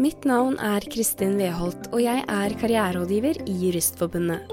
[0.00, 4.48] Mitt navn er Kristin Weholt, og jeg er karriererådgiver i Juristforbundet.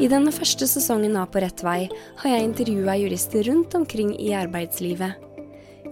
[0.00, 1.90] I denne første sesongen av På rett vei
[2.22, 5.20] har jeg intervjua jurister rundt omkring i arbeidslivet.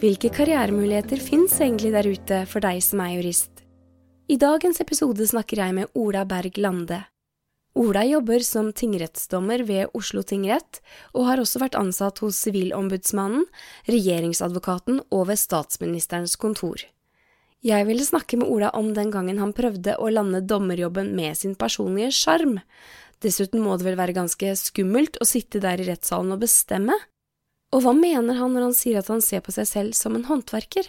[0.00, 3.52] Hvilke karrieremuligheter fins egentlig der ute for deg som er jurist?
[4.32, 7.02] I dagens episode snakker jeg med Ola Berg Lande.
[7.76, 10.80] Ola jobber som tingrettsdommer ved Oslo tingrett,
[11.12, 13.44] og har også vært ansatt hos Sivilombudsmannen,
[13.92, 16.80] Regjeringsadvokaten og ved Statsministerens kontor.
[17.66, 21.56] Jeg ville snakke med Ola om den gangen han prøvde å lande dommerjobben med sin
[21.58, 22.60] personlige sjarm.
[23.24, 26.94] Dessuten må det vel være ganske skummelt å sitte der i rettssalen og bestemme?
[27.74, 30.28] Og hva mener han når han sier at han ser på seg selv som en
[30.28, 30.86] håndverker?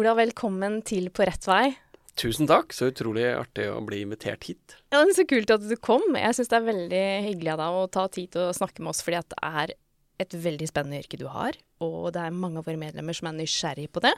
[0.00, 1.76] Ola, velkommen til På rett vei.
[2.16, 4.78] Tusen takk, så utrolig artig å bli invitert hit.
[4.88, 6.08] Ja, det er Så kult at du kom.
[6.16, 8.94] Jeg syns det er veldig hyggelig av deg å ta tid til å snakke med
[8.94, 9.76] oss, fordi det er
[10.22, 13.36] et veldig spennende yrke du har, og det er mange av våre medlemmer som er
[13.38, 14.14] nysgjerrig på det.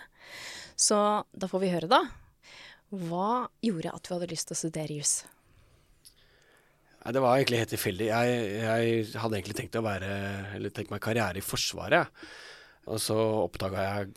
[0.79, 0.99] Så
[1.33, 2.05] da får vi høre, da.
[2.89, 5.17] Hva gjorde at du hadde lyst til å studere jus?
[7.09, 8.09] Det var egentlig helt tilfeldig.
[8.11, 10.13] Jeg, jeg, hadde egentlig tenkt være,
[10.77, 12.11] tenkt meg karriere i Forsvaret.
[12.89, 14.11] Og så oppdaga jeg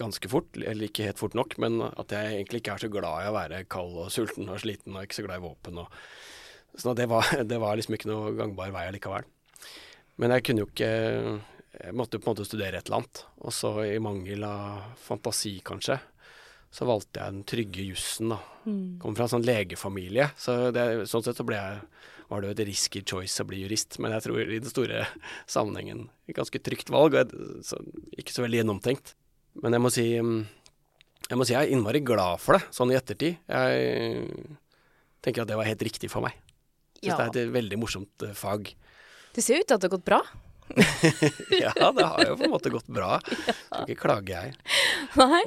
[0.00, 3.24] ganske fort, eller ikke helt fort nok, men at jeg egentlig ikke er så glad
[3.24, 5.80] i å være kald og sulten og sliten, og ikke så glad i våpen.
[5.84, 9.28] Og, så det var, det var liksom ikke noe gangbar vei allikevel.
[10.20, 10.90] Men jeg kunne jo ikke
[11.76, 13.22] Jeg måtte på en måte studere et eller annet.
[13.44, 15.98] Og så i mangel av fantasi, kanskje,
[16.72, 18.38] så valgte jeg den trygge jussen, da.
[18.64, 18.96] Mm.
[19.02, 20.30] Kom fra en sånn legefamilie.
[20.40, 21.82] Så det, sånn sett så ble jeg
[22.30, 25.04] var det jo et risky choice å bli jurist, men jeg tror i den store
[25.50, 27.78] sammenhengen et ganske trygt valg, og så,
[28.18, 29.14] ikke så veldig gjennomtenkt.
[29.62, 32.98] Men jeg må si jeg må si jeg er innmari glad for det, sånn i
[32.98, 33.38] ettertid.
[33.46, 34.48] Jeg
[35.24, 36.34] tenker at det var helt riktig for meg.
[36.98, 37.28] Syns ja.
[37.30, 38.72] det er et veldig morsomt fag.
[39.36, 40.22] Det ser ut til at det har gått bra.
[41.62, 43.18] ja, det har jo på en måte gått bra.
[43.68, 44.56] Skal ikke klage, jeg.
[45.20, 45.42] Nei.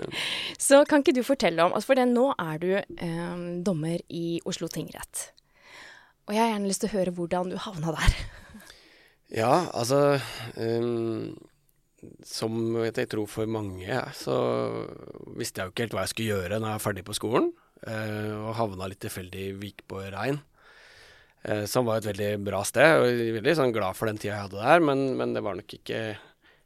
[0.61, 4.69] Så kan ikke du fortelle om For det, nå er du eh, dommer i Oslo
[4.71, 5.29] tingrett.
[6.29, 8.17] Og jeg har gjerne lyst til å høre hvordan du havna der.
[9.41, 10.19] ja, altså
[10.55, 11.33] um,
[12.25, 14.37] Som jeg tror for mange, så
[15.33, 17.49] visste jeg jo ikke helt hva jeg skulle gjøre når jeg var ferdig på skolen.
[17.79, 20.43] Uh, og havna litt tilfeldig i Vik på Rein.
[21.43, 22.99] Eh, som var et veldig bra sted.
[22.99, 25.43] og jeg er Veldig sånn glad for den tida jeg hadde der, men, men, det
[25.45, 26.01] var nok ikke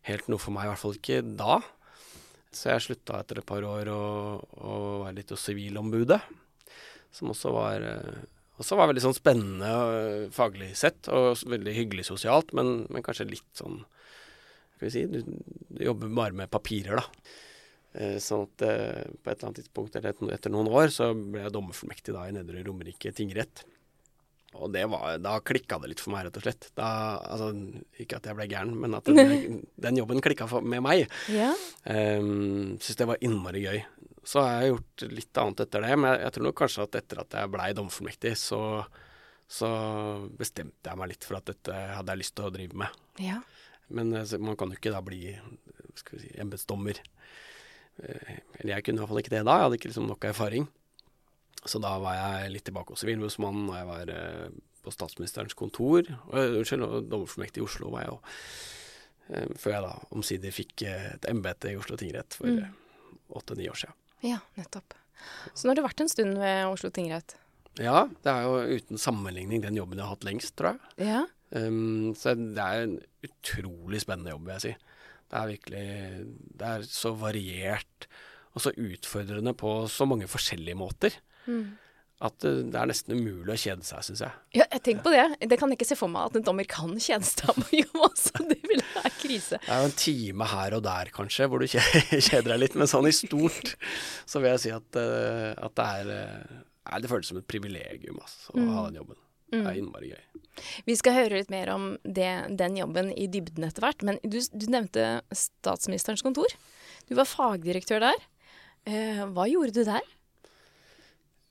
[0.09, 1.59] helt noe for meg, i hvert fall ikke da.
[2.53, 4.01] Så jeg slutta etter et par år å,
[5.05, 6.19] være litt hos Sivilombudet,
[7.13, 8.25] som også var, eh,
[8.61, 9.71] også var veldig sånn spennende
[10.33, 13.81] faglig sett, og veldig hyggelig sosialt, men, men kanskje litt sånn
[14.73, 15.19] Skal vi si du,
[15.69, 17.29] du jobber bare med papirer, da.
[17.93, 21.53] Eh, sånn at på et eller annet tidspunkt, eller etter noen år, så ble jeg
[21.53, 23.61] dommerfullmektig da i Nedre Romerike tingrett.
[24.59, 26.67] Og det var, da klikka det litt for meg, rett og slett.
[26.77, 26.87] Da,
[27.21, 27.49] altså,
[28.01, 31.05] ikke at jeg ble gæren, men at den, den jobben klikka med meg.
[31.33, 31.51] Ja.
[31.87, 33.79] Um, Syns det var innmari gøy.
[34.23, 36.99] Så har jeg gjort litt annet etter det, men jeg, jeg tror nok kanskje at
[37.01, 38.61] etter at jeg blei dommerfullmektig, så,
[39.51, 39.71] så,
[40.39, 43.01] bestemte jeg meg litt for at dette hadde jeg lyst til å drive med.
[43.23, 43.41] Ja.
[43.93, 45.25] Men altså, man kan jo ikke da bli
[45.99, 47.01] skal vi si, embetsdommer.
[47.99, 50.31] Uh, eller jeg kunne i hvert fall ikke det da, jeg hadde ikke liksom nok
[50.31, 50.69] erfaring.
[51.69, 56.07] Så da var jeg litt tilbake hos Sivilombudsmannen, og jeg var eh, på statsministerens kontor.
[56.33, 58.33] Unnskyld, dommerfullmektig i Oslo var jeg òg.
[59.31, 63.15] Eh, før jeg da omsider fikk uh, et embete i Oslo tingrett for mm.
[63.39, 63.95] åtte-ni år siden.
[64.23, 64.97] Ja, nettopp.
[65.53, 67.37] Så nå har du vært en stund ved Oslo tingrett?
[67.79, 71.07] Ja, det er jo uten sammenligning den jobben jeg har hatt lengst, tror jeg.
[71.07, 71.23] Ja.
[71.55, 74.73] Um, så det er en utrolig spennende jobb, vil jeg si.
[75.31, 75.87] Det er virkelig
[76.59, 78.07] Det er så variert
[78.53, 81.15] og så utfordrende på så mange forskjellige måter.
[81.47, 81.71] Mm.
[82.23, 84.35] At det er nesten umulig å kjede seg, syns jeg.
[84.55, 85.47] Ja, jeg tenker på det.
[85.49, 88.05] Det kan jeg ikke se for meg at en dommer kan kjede seg på jobb
[88.07, 88.45] også.
[88.47, 89.59] Det ville være krise.
[89.65, 92.77] Det er jo en time her og der, kanskje, hvor du kjeder deg litt.
[92.79, 93.73] Men sånn i stort
[94.29, 96.63] så vil jeg si at, eh, at det er eh,
[97.03, 98.71] Det føles som et privilegium altså, å mm.
[98.77, 99.19] ha den jobben.
[99.53, 99.81] Det er mm.
[99.83, 100.41] innmari gøy.
[100.87, 104.05] Vi skal høre litt mer om det, den jobben i dybden etter hvert.
[104.05, 106.55] Men du, du nevnte statsministerens kontor.
[107.09, 108.27] Du var fagdirektør der.
[108.87, 110.13] Eh, hva gjorde du der?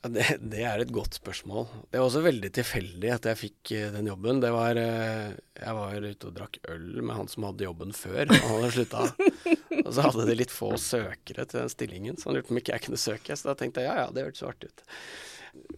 [0.02, 1.68] Det, det, er et godt spørsmål.
[1.92, 4.40] Det var også veldig tilfeldig at jeg fikk uh, den jobben.
[4.42, 8.24] Det var uh, Jeg var ute og drakk øl med han som hadde jobben før.
[8.32, 9.04] Han hadde slutta.
[9.84, 12.62] og så hadde de litt få søkere til den stillingen, så han lurte på om
[12.62, 13.36] ikke jeg kunne søke.
[13.38, 14.84] Så da tenkte jeg ja ja, det hørtes artig ut.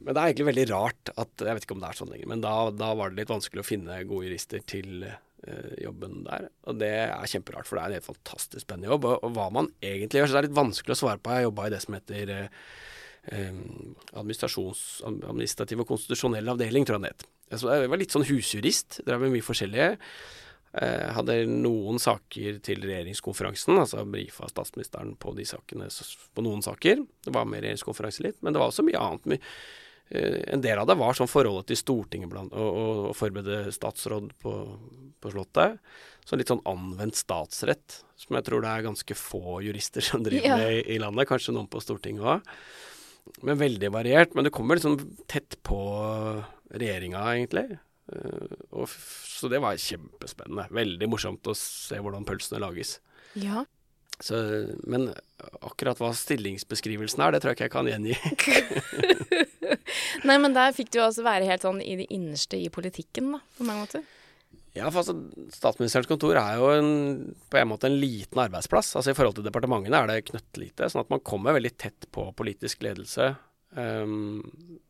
[0.01, 2.29] Men det er egentlig veldig rart at Jeg vet ikke om det er sånn lenger,
[2.31, 6.49] men da, da var det litt vanskelig å finne gode jurister til uh, jobben der.
[6.71, 9.11] Og det er kjemperart, for det er en helt fantastisk spennende jobb.
[9.11, 11.37] Og, og hva man egentlig gjør, så det er litt vanskelig å svare på.
[11.37, 12.49] Jeg jobba i det som heter Eh,
[13.33, 17.25] administrativ og konstitusjonell avdeling, tror jeg det het.
[17.55, 19.01] Jeg var litt sånn husjurist.
[19.07, 19.91] Drev med mye forskjellige.
[20.75, 27.05] Eh, hadde noen saker til regjeringskonferansen, altså brifa statsministeren på de sakene på noen saker.
[27.23, 29.45] Det var med regjeringskonferanse litt, men det var også mye annet.
[30.11, 33.71] Eh, en del av det var sånn forholdet til Stortinget blant, og, og, og forberede
[33.77, 34.57] statsråd på,
[35.23, 35.79] på Slottet.
[36.27, 40.57] Så litt sånn anvendt statsrett, som jeg tror det er ganske få jurister som driver
[40.57, 40.59] ja.
[40.59, 41.31] med i, i landet.
[41.31, 42.51] Kanskje noen på Stortinget òg.
[43.45, 44.35] Men veldig variert.
[44.35, 44.99] Men det kommer liksom
[45.31, 45.79] tett på
[46.75, 47.79] regjeringa, egentlig.
[48.13, 50.69] Uh, og så det var kjempespennende.
[50.75, 52.99] Veldig morsomt å se hvordan pølsene lages.
[53.39, 53.65] Ja.
[54.23, 54.39] Så,
[54.87, 55.09] men
[55.67, 58.15] akkurat hva stillingsbeskrivelsen er, det tror jeg ikke jeg kan gjengi.
[60.29, 63.43] Nei, men der fikk du altså være helt sånn i det innerste i politikken, da,
[63.59, 64.05] på mange måter.
[64.75, 65.15] Ja, for altså,
[65.55, 66.89] Statsministerens kontor er jo en,
[67.51, 68.97] på en måte en liten arbeidsplass.
[68.99, 72.27] Altså I forhold til departementene er det knøttlite, sånn at man kommer veldig tett på
[72.35, 73.37] politisk ledelse.
[73.75, 74.43] Um,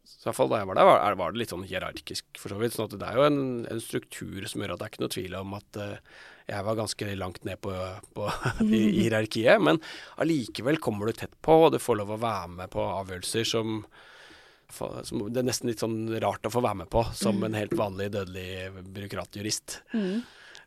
[0.04, 2.52] så i hvert fall da jeg var der, var, var, det litt sånn hierarkisk, for
[2.52, 2.76] så vidt.
[2.76, 3.42] sånn at det er jo en,
[3.72, 6.16] en, struktur som gjør at det er ikke noe tvil om at uh,
[6.48, 7.76] jeg var ganske langt ned på,
[8.16, 8.32] på
[8.72, 9.60] hierarkiet.
[9.68, 9.80] Men
[10.20, 13.82] allikevel kommer du tett på, og du får lov å være med på avgjørelser som,
[14.72, 17.44] som Det er nesten litt sånn rart å få være med på som mm.
[17.48, 18.48] en helt vanlig dødelig
[18.94, 19.80] byråkratjurist.
[19.94, 20.24] Mm.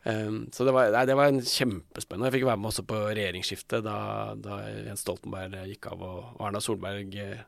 [0.08, 2.30] Um, så det var, nei, det var en kjempespennende.
[2.30, 3.98] Jeg fikk være med også på regjeringsskiftet da,
[4.40, 7.42] da Jens Stoltenberg gikk av og, og Erna Solberg uh,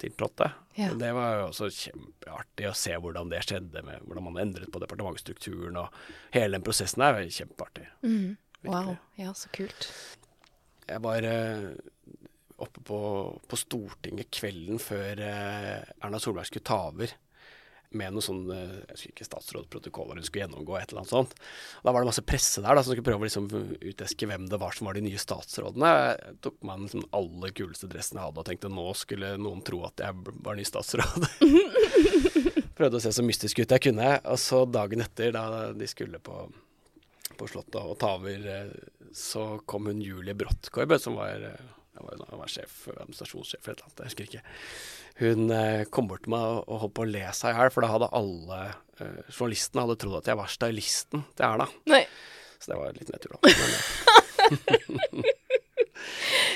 [0.00, 0.48] tiltrådte.
[0.78, 0.92] Ja.
[0.96, 4.80] Det var jo også kjempeartig å se hvordan det skjedde, med hvordan man endret på
[4.80, 6.00] departementsstrukturen og
[6.36, 7.18] hele den prosessen der.
[7.18, 7.88] var Kjempeartig.
[8.06, 8.36] Mm.
[8.66, 8.94] Wow.
[9.20, 9.90] Ja, så kult.
[10.86, 11.72] Jeg var uh,
[12.62, 12.98] oppe på,
[13.48, 17.12] på, Stortinget kvelden før uh, Erna Solberg skulle ta over
[17.96, 21.34] med noen sånn jeg husker ikke statsrådsprotokoller hun skulle gjennomgå, et eller annet sånt.
[21.84, 23.46] Da var det masse presse der da, som skulle prøve å liksom
[23.80, 25.92] uteske hvem det var som var de nye statsrådene.
[25.92, 29.84] Jeg tok meg den aller kuleste dressen jeg hadde og tenkte nå skulle noen tro
[29.88, 31.28] at jeg var ny statsråd.
[32.76, 34.10] Prøvde å se så mystisk ut jeg kunne.
[34.28, 36.42] Og så dagen etter, da de skulle på,
[37.38, 38.74] på Slottet og ta over, eh,
[39.16, 43.76] så kom hun Julie Bråttkorb, som var eh, jeg var, jeg var sjef, administrasjonssjef eller
[43.76, 44.44] et eller annet, jeg husker ikke.
[45.16, 47.72] Hun eh, kom bort til meg og, og holdt på å le seg i hjel,
[47.72, 51.68] for da hadde alle eh, journalistene hadde trodd at jeg var stylisten til Erna.
[51.88, 52.04] Nei.
[52.60, 53.38] Så det var litt nedtur, da.
[53.46, 55.24] Men,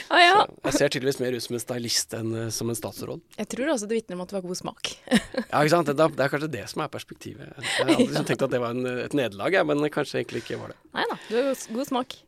[0.08, 0.34] ah, ja.
[0.68, 3.22] jeg ser tydeligvis mer ut som en stylist enn uh, som en statsråd.
[3.38, 4.92] Jeg tror også det vitner om at det var god smak.
[5.10, 5.90] ja, ikke sant.
[5.90, 7.54] Det, det, er kanskje det som er perspektivet.
[7.56, 10.74] Jeg hadde liksom tenkt at det var en, et nederlag, men kanskje egentlig ikke var
[10.74, 10.78] det.
[10.96, 12.18] Nei da, du har god smak.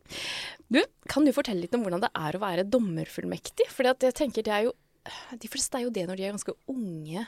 [0.72, 0.80] Du,
[1.10, 3.68] kan du fortelle litt om hvordan det er å være dommerfullmektig?
[3.72, 4.76] For jeg tenker det er jo
[5.42, 7.24] De fleste er jo det når de er ganske unge.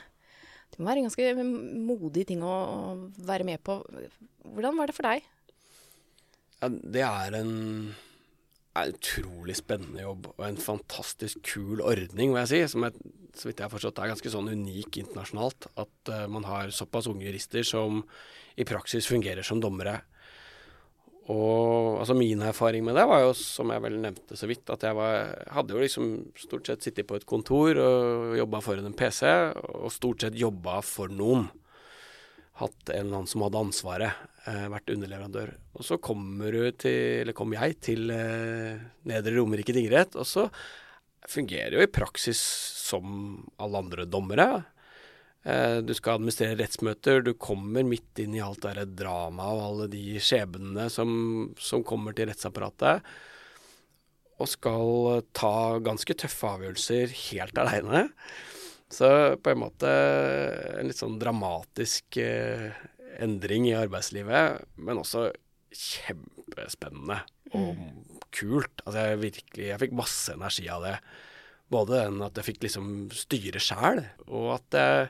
[0.71, 1.45] Det må være en ganske
[1.85, 2.55] modig ting å,
[3.27, 3.77] være med på.
[4.55, 5.27] Hvordan var det for deg?
[6.61, 7.51] Ja, det er en,
[8.79, 12.63] en utrolig spennende jobb og en fantastisk kul ordning, må jeg si.
[12.71, 15.69] Som jeg, så vidt jeg har forstått er ganske sånn unik internasjonalt.
[15.75, 18.01] At uh, man har såpass unge jurister som
[18.55, 19.99] i praksis fungerer som dommere
[21.25, 24.83] og altså min erfaring med det var jo, som jeg vel nevnte så vidt, at
[24.85, 28.97] jeg var, hadde jo liksom stort sett sittet på et kontor og jobba foran en
[28.97, 29.25] PC,
[29.73, 31.47] og stort sett jobba for noen.
[32.61, 35.55] Hatt en eller annen som hadde ansvaret, eh, vært underleverandør.
[35.73, 40.45] Og så kommer du til, eller kom jeg til eh, Nedre Romerike tingrett, og så
[41.25, 42.37] fungerer jo i praksis
[42.85, 44.61] som alle andre dommere.
[45.45, 49.87] Eh, du skal administrere rettsmøter, du kommer midt inn i alt det dramaet og alle
[49.93, 51.11] de skjebnene som,
[51.61, 53.05] som, kommer til rettsapparatet.
[54.41, 58.07] Og skal ta ganske tøffe avgjørelser helt aleine.
[58.91, 59.07] Så
[59.41, 59.91] på en måte
[60.79, 62.73] en litt sånn dramatisk eh,
[63.21, 65.29] endring i arbeidslivet, men også
[65.75, 67.21] kjempespennende
[67.53, 68.19] og mm.
[68.33, 68.83] kult.
[68.83, 70.97] Altså jeg virkelig Jeg fikk masse energi av det.
[71.73, 75.09] Både den at jeg fikk liksom styre sjæl, og at jeg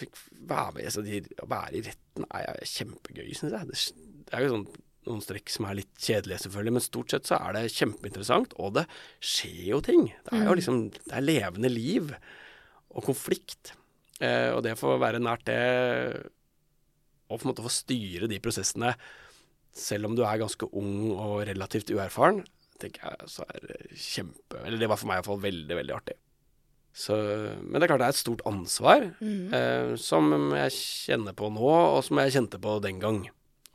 [0.00, 3.70] fikk være med altså de, Å være i retten er kjempegøy, syns jeg.
[3.70, 4.66] Det, det, er jo sånn,
[5.06, 8.56] noen strekk som er litt kjedelige, selvfølgelig, men stort sett så er det kjempeinteressant.
[8.62, 8.86] Og det
[9.20, 10.08] skjer jo ting.
[10.26, 10.58] Det er jo mm.
[10.60, 12.16] liksom Det er levende liv
[12.96, 13.74] og konflikt.
[14.24, 15.60] Eh, og det å få være nært det,
[17.28, 18.94] og på en måte få styre de prosessene,
[19.76, 22.40] selv om du er ganske ung og relativt uerfaren,
[22.80, 26.16] tenker jeg så er det kjempe Eller det var for meg iallfall veldig, veldig artig.
[26.96, 27.16] Så,
[27.60, 29.52] men det er klart det er et stort ansvar, mm.
[29.52, 33.18] eh, som jeg kjenner på nå, og som jeg kjente på den gang.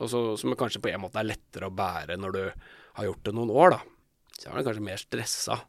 [0.02, 2.42] Og så, som kanskje på en måte er lettere å bære når du
[2.98, 3.82] har gjort det noen år, da.
[4.34, 5.60] Så jeg var kanskje mer stressa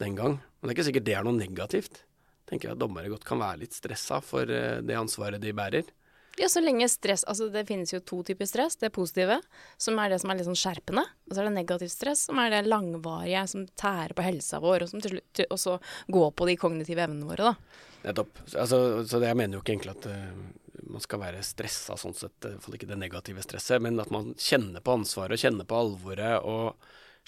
[0.00, 0.38] den gang.
[0.40, 2.02] Men det er ikke sikkert det er noe negativt.
[2.48, 5.92] Tenker jeg at dommere godt kan være litt stressa for eh, det ansvaret de bærer.
[6.38, 8.76] Ja, så lenge stress Altså det finnes jo to typer stress.
[8.78, 9.40] Det positive,
[9.80, 11.02] som er det som er litt sånn skjerpende.
[11.26, 14.84] Og så er det negativt stress, som er det langvarige, som tærer på helsa vår,
[14.84, 15.76] og som til slutt også
[16.14, 17.84] går på de kognitive evnene våre, da.
[18.06, 18.40] Nettopp.
[18.54, 18.78] Altså,
[19.10, 22.36] så det, jeg mener jo ikke egentlig at uh, man skal være stressa sånn sett,
[22.44, 25.66] i hvert fall ikke det negative stresset, men at man kjenner på ansvaret og kjenner
[25.68, 26.38] på alvoret.
[26.46, 26.78] og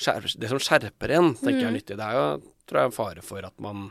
[0.00, 1.98] skjerper, Det som skjerper en, tenker jeg er nyttig.
[1.98, 2.26] Det er jo
[2.70, 3.90] tror jeg, en fare for at man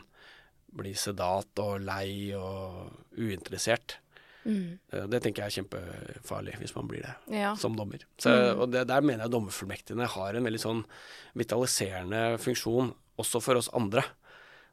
[0.80, 3.98] blir sedat og lei og uinteressert.
[4.46, 4.78] Mm.
[4.92, 7.54] Eh, Det tenker jeg er kjempefarlig hvis man blir det Ja.
[7.56, 7.98] som dommer.
[8.18, 10.84] Så, og det, Der mener jeg dommerfullmektigene har en veldig sånn
[11.36, 14.04] vitaliserende funksjon også for oss andre.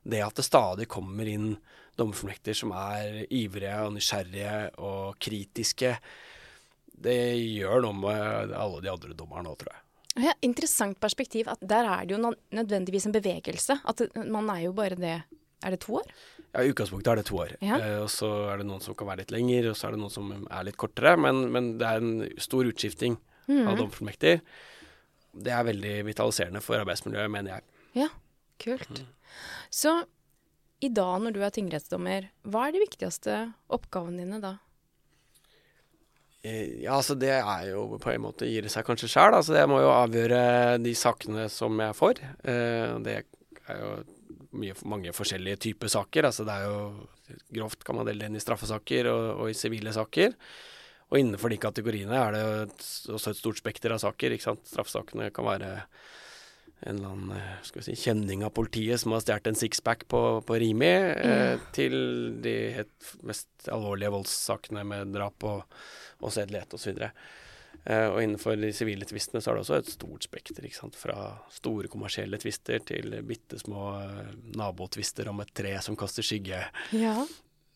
[0.07, 1.57] Det at det stadig kommer inn
[1.97, 5.97] dommerfullmekter som er ivrige og nysgjerrige og kritiske,
[6.97, 7.17] det
[7.57, 9.83] gjør noe med alle de andre dommerne òg, tror jeg.
[10.29, 11.47] Ja, interessant perspektiv.
[11.47, 13.79] at Der er det jo nødvendigvis en bevegelse.
[13.85, 15.23] At man er jo bare det
[15.63, 16.05] Er det to år?
[16.53, 17.53] Ja, I utgangspunktet er det to år.
[17.61, 17.77] Ja.
[17.77, 20.01] Eh, og så er det noen som kan være litt lenger, og så er det
[20.01, 21.15] noen som er litt kortere.
[21.19, 23.17] Men, men det er en stor utskifting
[23.49, 23.63] mm.
[23.67, 24.37] av domfullmektig.
[25.37, 27.67] Det er veldig vitaliserende for arbeidsmiljøet, mener jeg.
[28.03, 28.11] Ja,
[28.63, 29.03] kult.
[29.73, 29.99] Så
[30.83, 33.37] i dag når du er tingrettsdommer, hva er de viktigste
[33.73, 34.55] oppgavene dine da?
[36.45, 39.35] Eh, Ja, altså det er jo på en måte gir det seg kanskje sjøl.
[39.39, 42.21] Altså jeg må jo avgjøre de sakene som jeg får.
[42.45, 43.17] Eh, det
[43.67, 43.91] er jo
[44.55, 46.29] mye, mange forskjellige typer saker.
[46.29, 46.81] Altså det er jo
[47.51, 50.35] Grovt kan man dele det inn i straffesaker og, og i sivile saker.
[51.07, 54.31] Og innenfor de kategoriene er det et, også et stort spekter av saker.
[54.35, 54.63] ikke sant?
[54.67, 55.71] Straffesakene kan være
[56.85, 60.05] en eller annen eh, skal vi si, kjenning av politiet som har stjålet en sixpack
[60.11, 61.95] på, på Rimi, eh, til
[62.43, 62.85] de
[63.25, 65.79] mest alvorlige voldssakene med drap og,
[66.21, 67.01] og sedelighet osv.
[67.07, 67.15] Eh,
[68.11, 70.65] og innenfor de sivile tvistene så er det også et stort spekter.
[70.67, 70.95] ikke sant?
[70.99, 71.17] Fra
[71.53, 76.59] store kommersielle tvister til bitte små eh, nabotvister om et tre som kaster skygge.
[76.91, 77.13] Ja.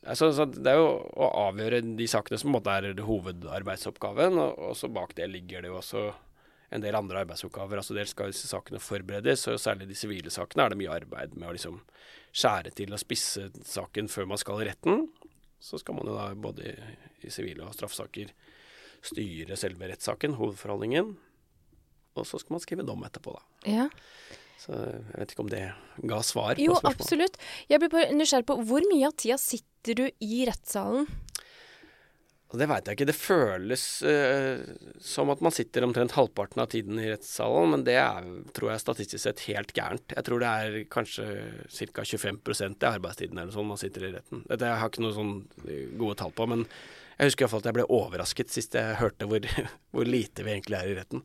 [0.02, 4.40] Altså, så det er jo å avgjøre de sakene som på en måte er hovedarbeidsoppgaven,
[4.42, 6.04] og, og så bak det ligger det jo også
[6.72, 7.78] en del andre arbeidsoppgaver.
[7.82, 11.36] altså Dels skal disse sakene forberedes, og særlig de sivile sakene er det mye arbeid
[11.38, 11.82] med å liksom
[12.32, 15.06] skjære til og spisse saken før man skal i retten.
[15.62, 18.32] Så skal man jo da både i- i sivile og straffesaker
[19.06, 21.16] styre selve rettssaken, hovedforhandlingen.
[22.20, 23.44] Og så skal man skrive dom etterpå, da.
[23.80, 23.90] ja.
[24.62, 25.64] Så jeg vet ikke om det
[26.06, 27.40] ga svar på Jo, absolutt.
[27.72, 31.08] Jeg blir bare nysgjerrig på hvor mye av tida sitter du i rettssalen?
[32.52, 33.08] Altså, Det veit jeg ikke.
[33.10, 34.62] Det føles uh,
[35.02, 38.84] som at man sitter omtrent halvparten av tiden i rettssalen, men det er, tror jeg
[38.84, 40.14] statistisk sett helt gærent.
[40.14, 41.28] Jeg tror det er kanskje
[41.96, 42.06] ca.
[42.06, 44.44] 25% i arbeidstiden eller sånn man sitter i retten.
[44.52, 46.68] Dette jeg har ikke noe sånn eh, gode tall på, men
[47.22, 49.44] jeg husker i hvert fall at jeg ble overrasket sist jeg hørte hvor,
[49.94, 51.22] hvor lite vi egentlig er i retten.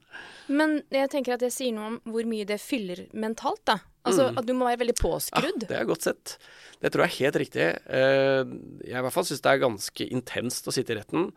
[0.52, 3.78] Men jeg tenker at det sier noe om hvor mye det fyller mentalt, da.
[4.06, 5.64] Altså at du må være veldig påskrudd.
[5.64, 6.36] Ja, det er godt sett.
[6.84, 7.64] Det tror jeg er helt riktig.
[7.88, 8.52] Eh,
[8.86, 11.30] Jeg i hvert fall syns det er ganske intenst å sitte i retten.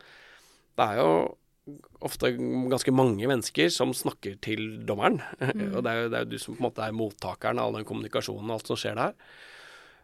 [0.77, 1.09] Det er jo
[2.05, 5.17] ofte ganske mange mennesker som snakker til dommeren.
[5.75, 7.71] Og det er, jo, det er jo du som på en måte er mottakeren av
[7.71, 9.17] all den kommunikasjonen og alt som skjer der.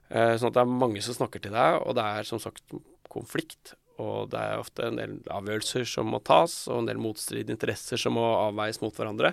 [0.09, 2.63] Eh, Sånn at det er mange som snakker til deg, og det er som sagt
[3.11, 3.75] konflikt.
[4.03, 8.01] Og det er ofte en del avgjørelser som må tas, og en del motstridende interesser
[8.01, 9.31] som må avveies mot hverandre.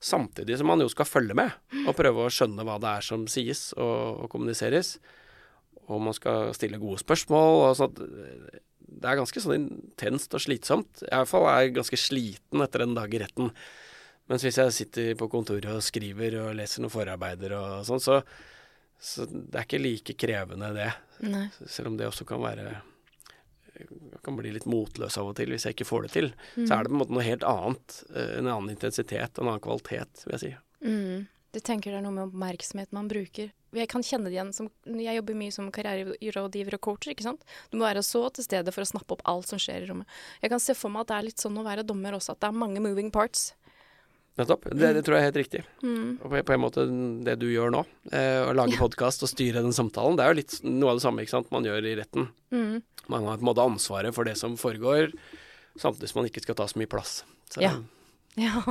[0.00, 1.52] Samtidig som man jo skal følge med
[1.84, 4.96] og prøve å skjønne hva det er som sies og, og kommuniseres.
[5.90, 7.56] Og man skal stille gode spørsmål.
[7.68, 7.94] Og sånn
[8.90, 11.04] det er ganske sånn intenst og slitsomt.
[11.06, 13.52] I hvert fall er ganske sliten etter en dag i retten.
[14.30, 18.20] Mens hvis jeg sitter på kontoret og skriver og leser noen forarbeider og sånn, så,
[18.98, 20.90] så det er ikke like krevende det.
[21.26, 21.46] Nei.
[21.66, 22.80] Selv om det også kan være
[23.80, 26.30] jeg kan bli litt motløs av og til hvis jeg ikke får det til.
[26.56, 28.00] Så er det på en måte noe helt annet.
[28.14, 30.52] eh, En annen intensitet, en annen kvalitet, vil jeg si.
[30.86, 31.28] Mm.
[31.50, 33.50] Du tenker det er noe med oppmerksomhet man bruker.
[33.74, 37.42] Jeg kan kjenne det igjen som Jeg jobber mye som karriererådgiver og coacher, ikke sant.
[37.70, 40.06] Du må være så til stede for å snappe opp alt som skjer i rommet.
[40.42, 42.40] Jeg kan se for meg at det er litt sånn å være dommer også, at
[42.42, 43.52] det er mange moving parts.
[44.38, 44.68] Nettopp.
[44.70, 45.62] Det, det tror jeg er helt riktig.
[45.82, 46.12] Mm.
[46.20, 46.84] Og på, på en måte
[47.26, 47.82] det du gjør nå,
[48.14, 51.04] eh, å lage podkast og styre den samtalen, det er jo litt noe av det
[51.04, 52.30] samme ikke sant, man gjør i retten.
[52.54, 52.80] Mm.
[53.10, 55.10] Man har på en måte ansvaret for det som foregår,
[55.80, 57.22] samtidig som man ikke skal ta så mye plass.
[57.50, 57.76] Så, Ja.
[58.38, 58.62] Ja.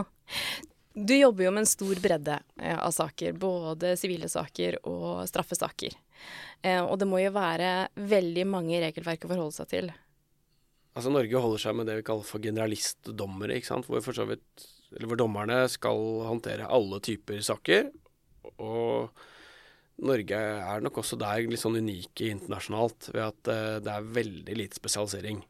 [0.95, 5.93] Du jobber jo med en stor bredde eh, av saker, både sivile saker og straffesaker.
[6.63, 9.91] Eh, og det må jo være veldig mange regelverk å forholde seg til.
[10.97, 13.87] Altså Norge holder seg med det vi kaller for generalistdommere, ikke sant?
[13.87, 17.89] Hvor, for så vidt, eller hvor dommerne skal håndtere alle typer saker.
[18.57, 19.11] Og
[19.99, 24.55] Norge er nok også der litt sånn unike internasjonalt ved at eh, det er veldig
[24.61, 25.41] lite spesialisering.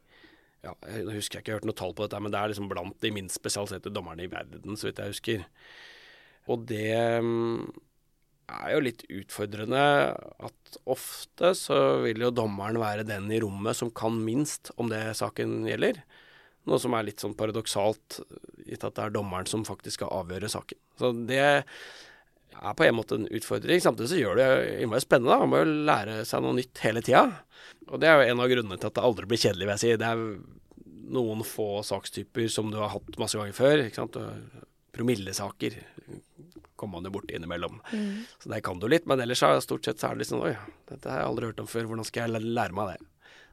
[0.64, 2.52] Ja, jeg husker jeg ikke, jeg har hørt noe tall på dette, men det er
[2.52, 5.46] liksom blant de minst spesialiserte dommerne i verden, så vidt jeg husker.
[6.50, 7.70] Og det mm,
[8.50, 9.84] er jo litt utfordrende
[10.50, 15.02] at ofte så vil jo dommeren være den i rommet som kan minst om det
[15.18, 16.02] saken gjelder.
[16.70, 18.20] Noe som er litt sånn paradoksalt,
[18.66, 20.78] gitt at det er dommeren som faktisk skal avgjøre saken.
[21.00, 23.82] Så det er på en måte en utfordring.
[23.82, 24.48] Samtidig så gjør det
[24.82, 25.32] innmari spennende.
[25.32, 25.42] da.
[25.42, 27.26] Man må jo lære seg noe nytt hele tida.
[27.90, 29.82] Og det er jo en av grunnene til at det aldri blir kjedelig, vil jeg
[29.82, 29.92] si.
[30.00, 30.24] Det er
[31.10, 33.84] noen få sakstyper som du har hatt masse ganger før.
[33.86, 34.18] ikke sant?
[34.94, 35.78] Promillesaker
[36.80, 37.80] kommer man jo borti innimellom.
[37.92, 38.24] Mm.
[38.40, 39.08] Så der kan du litt.
[39.10, 40.54] Men ellers er stort sett så er det liksom Oi,
[40.90, 41.88] dette har jeg aldri hørt om før.
[41.90, 43.09] Hvordan skal jeg lære meg det?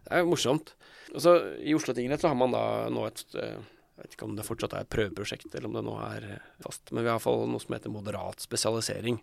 [0.08, 0.72] Det er jo morsomt.
[1.14, 3.58] Og så I Oslo tingrett så har man da nå et eh,
[3.98, 6.50] jeg vet ikke om det fortsatt er et prøveprosjekt, eller om det nå er eh,
[6.62, 6.92] fast.
[6.92, 9.18] Men vi har iallfall noe som heter moderat spesialisering.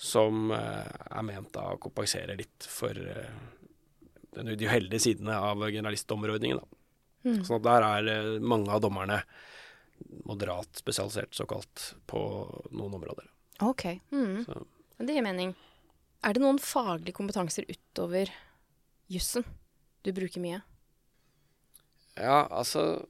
[0.00, 2.96] Som eh, er ment da å kompensere litt for
[4.32, 6.62] den de uheldige sidene av generalistdommerordningen.
[7.26, 7.42] Mm.
[7.44, 9.20] Sånn at der er mange av dommerne
[10.24, 12.22] moderat spesialisert, såkalt, på
[12.72, 13.28] noen områder.
[13.62, 13.84] Ok.
[14.14, 14.46] Mm.
[15.02, 15.52] Det gir mening.
[16.24, 18.30] Er det noen faglige kompetanser utover
[19.12, 19.44] jussen
[20.02, 20.62] du bruker mye?
[22.18, 23.04] Ja, altså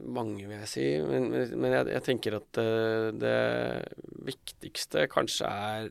[0.00, 0.86] mange, vil jeg si.
[1.04, 3.36] Men, men jeg, jeg, tenker at det, det
[4.30, 5.90] viktigste kanskje er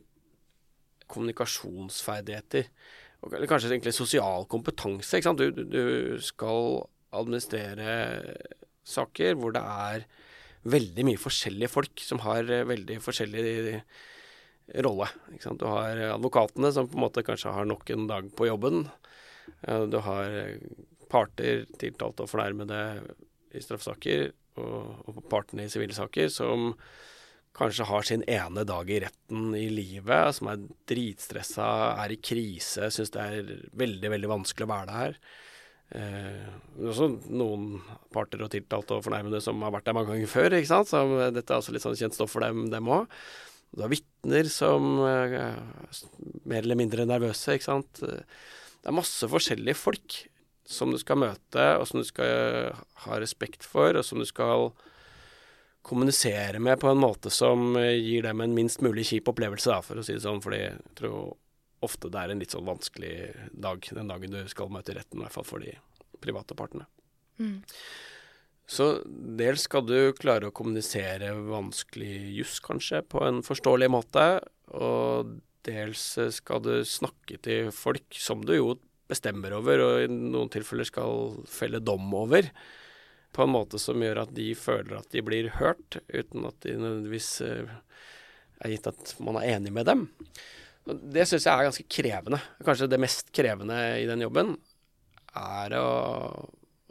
[1.12, 2.66] kommunikasjonsferdigheter.
[3.30, 5.18] Eller kanskje egentlig sosial kompetanse.
[5.18, 5.42] Ikke sant?
[5.42, 6.82] Du, du skal
[7.14, 7.94] administrere
[8.88, 10.06] saker hvor det er
[10.72, 13.46] veldig mye forskjellige folk som har eh, veldig forskjellig
[14.86, 15.08] rolle.
[15.42, 18.84] Du har advokatene som på en måte kanskje har nok en dag på jobben.
[19.62, 20.32] Du har
[21.12, 22.78] parter, tiltalte og fornærmede
[23.52, 24.30] i straffesaker
[24.60, 26.72] og, og partene i sivile saker som
[27.56, 31.68] kanskje har sin ene dag i retten i livet, som er dritstressa,
[32.00, 35.18] er i krise, syns det er veldig, veldig vanskelig å være der.
[35.92, 36.52] Eh,
[36.88, 37.82] også noen
[38.14, 40.56] parter og tiltalte og fornærmede som har vært der mange ganger før.
[40.56, 40.88] ikke sant?
[40.88, 41.04] Så
[41.36, 43.20] dette er også litt sånn kjent stoff for dem, dem òg.
[43.72, 45.60] Du har vitner som eh, er
[46.48, 48.04] mer eller mindre nervøse, ikke sant.
[48.82, 50.16] Det er masse forskjellige folk
[50.66, 52.72] som du skal møte, og som du skal
[53.04, 54.70] ha respekt for, og som du skal
[55.82, 59.98] kommunisere med på en måte som gir dem en minst mulig kjip opplevelse, da, for
[59.98, 60.42] å si det sånn.
[60.42, 61.34] Fordi jeg tror
[61.82, 63.14] ofte det er en litt sånn vanskelig
[63.50, 65.74] dag den dagen du skal møte retten, i hvert fall for de
[66.22, 66.86] private partene.
[67.42, 67.60] Mm.
[68.72, 68.86] Så
[69.38, 74.26] dels skal du klare å kommunisere vanskelig juss, kanskje, på en forståelig måte.
[74.78, 76.04] Og dels
[76.36, 78.72] skal du snakke til folk, som du jo
[79.10, 82.48] bestemmer over, og i noen tilfeller skal felle dom over,
[83.32, 86.74] på en måte som gjør at de føler at de blir hørt, uten at de
[86.76, 87.76] nødvendigvis eh,
[88.62, 90.08] er gitt at man er enig med dem.
[90.84, 92.40] Det syns jeg er ganske krevende.
[92.66, 94.56] Kanskje det mest krevende i den jobben
[95.38, 95.86] er å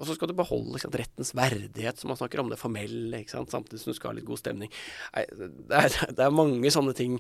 [0.01, 3.83] og så skal du beholde sant, rettens verdighet, som man snakker om, det formelle, samtidig
[3.83, 4.71] som du skal ha litt god stemning.
[5.13, 7.19] Nei, det, er, det, er, mange sånne ting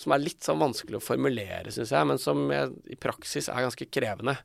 [0.00, 3.66] som er litt sånn vanskelig å formulere, syns jeg, men som jeg, i praksis er
[3.66, 4.38] ganske krevende.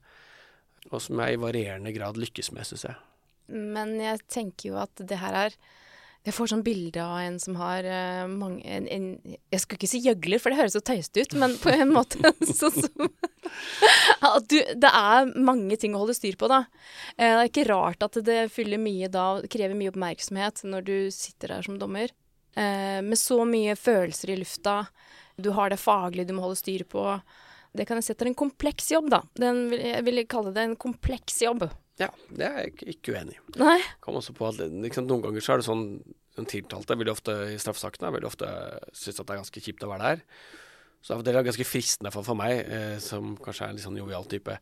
[0.92, 3.00] Og som jeg i varierende grad lykkes med, syns jeg.
[3.56, 5.58] Men jeg tenker jo at det her er
[6.26, 9.90] jeg får sånn bilde av en som har uh, mange en, en, Jeg skulle ikke
[9.92, 13.10] si gjøgler, for det høres så tøyste ut, men på en måte sånn som
[14.26, 16.64] At du Det er mange ting å holde styr på, da.
[17.14, 20.96] Uh, det er ikke rart at det fyller mye da, krever mye oppmerksomhet når du
[21.14, 22.10] sitter der som dommer.
[22.58, 24.80] Uh, med så mye følelser i lufta.
[25.42, 27.04] Du har det faglige du må holde styr på.
[27.76, 29.22] Det kan jeg si at det er en kompleks jobb, da.
[29.36, 31.68] Den, jeg vil kalle det en kompleks jobb.
[32.00, 33.42] Ja, det er jeg ikke uenig i.
[33.62, 33.80] Nei.
[34.04, 35.88] Kom også på at liksom, Noen ganger så er det sånn
[36.36, 38.48] den tiltalte vil ofte i straffesakene vil ofte
[38.92, 40.24] synes at det er ganske kjipt å være der.
[41.06, 44.00] Så det er ganske fristende for, for meg, eh, som kanskje er en litt sånn
[44.00, 44.58] jovial type,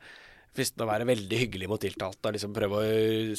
[0.53, 2.85] fristende å være veldig hyggelig mot tiltalte liksom prøve å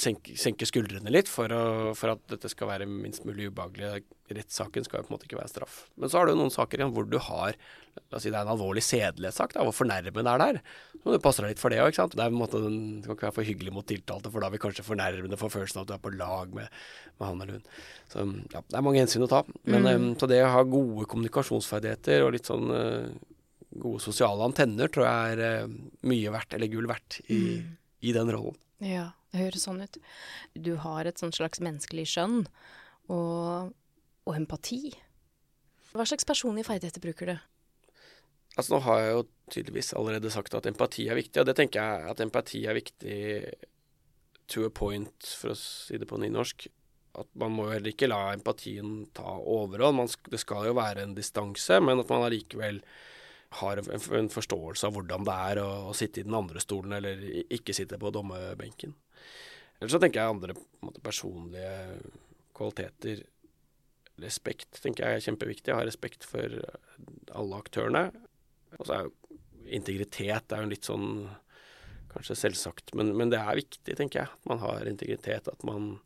[0.01, 4.05] senke, senke skuldrene litt for, å, for, at dette skal være minst mulig ubehagelig.
[4.35, 5.85] Rettssaken skal jo på en måte ikke være straff.
[6.01, 7.59] Men så har du noen saker igjen hvor du har
[7.95, 10.57] La oss si det er en alvorlig sedelighetssak, hvor fornærmede er der.
[10.91, 12.17] Så må du passe deg litt for det òg, ikke sant.
[12.19, 14.87] Det er måte, du kan ikke være for hyggelig mot tiltalte, for da vil kanskje
[14.87, 16.81] fornærmede få følelsen av at du er på lag med,
[17.21, 17.69] med han eller hun.
[18.11, 18.25] Så
[18.55, 19.45] ja, det er mange hensyn å ta.
[19.63, 20.09] Men mm.
[20.09, 23.15] um, så det å ha gode kommunikasjonsferdigheter og litt sånn uh,
[23.81, 27.73] gode sosiale antenner tror jeg er uh, mye verdt, eller gull verdt, i, mm.
[28.01, 28.59] i, den rollen.
[28.85, 29.99] Ja, det høres sånn ut.
[30.55, 32.45] Du har et sånt slags menneskelig skjønn
[33.13, 33.75] og,
[34.25, 34.95] og empati.
[35.95, 37.37] Hva slags personlige ferdigheter bruker du?
[38.55, 41.83] Altså Nå har jeg jo tydeligvis allerede sagt at empati er viktig, og det tenker
[41.83, 43.19] jeg at empati er viktig
[44.51, 46.69] to a point, for å si det på nynorsk.
[47.19, 50.17] At man må jo heller ikke la empatien ta overhånd.
[50.31, 52.83] det skal jo være en distanse, men at man allikevel
[53.61, 57.21] har en, forståelse av hvordan det er å, å, sitte i den andre stolen, eller
[57.53, 58.95] ikke sitte på dommerbenken.
[59.79, 61.75] Ellers så tenker jeg andre måte, personlige
[62.57, 63.25] kvaliteter.
[64.23, 65.75] Respekt tenker jeg er kjempeviktig.
[65.75, 66.61] Ha respekt for
[67.35, 68.05] alle aktørene.
[68.79, 69.15] Og så er jo
[69.75, 71.09] integritet er jo litt sånn
[72.15, 74.31] kanskje selvsagt, men, men, det er viktig, tenker jeg.
[74.31, 75.97] At man har integritet, at man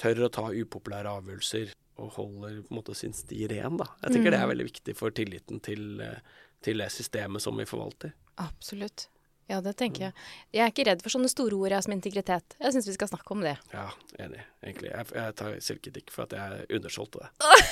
[0.00, 3.78] tør å ta upopulære avgjørelser, og holder på en måte sin sti ren.
[3.80, 3.86] da.
[4.04, 6.20] Jeg tenker det er veldig viktig for tilliten til, eh,
[6.64, 8.14] til det systemet som vi forvalter.
[8.40, 9.08] Absolutt.
[9.50, 10.14] Ja, det tenker jeg.
[10.54, 12.54] Jeg er ikke redd for sånne store ord jeg, som integritet.
[12.62, 13.56] Jeg syns vi skal snakke om det.
[13.72, 13.88] Ja,
[14.22, 14.92] enig, egentlig.
[14.92, 17.30] Jeg, jeg tar selvkritikk for at jeg undersolgte det.